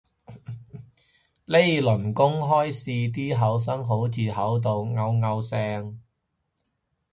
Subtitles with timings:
[1.45, 6.01] 呢輪公開試啲考生好似考到拗拗聲